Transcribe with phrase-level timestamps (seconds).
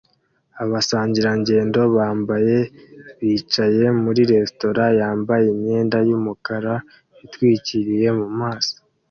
[0.63, 2.57] Abasangirangendo bambaye
[3.19, 6.73] bicaye muri resitora yambaye imyenda yumukara
[7.23, 8.75] itwikiriye mu maso